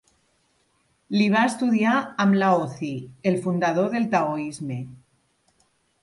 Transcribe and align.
Li 1.17 1.25
va 1.33 1.41
estudiar 1.49 1.91
amb 2.23 2.37
Laozi, 2.43 2.89
el 3.31 3.37
fundador 3.43 3.91
del 3.97 4.07
taoisme. 4.15 4.79